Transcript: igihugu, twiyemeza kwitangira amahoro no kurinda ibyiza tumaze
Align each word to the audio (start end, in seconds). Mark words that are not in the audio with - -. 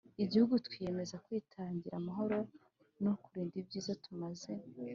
igihugu, 0.23 0.53
twiyemeza 0.65 1.15
kwitangira 1.25 1.95
amahoro 1.97 2.37
no 3.03 3.13
kurinda 3.23 3.55
ibyiza 3.61 3.93
tumaze 4.03 4.51